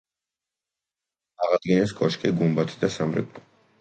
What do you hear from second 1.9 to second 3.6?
კოშკი, გუმბათი და სამრეკლო.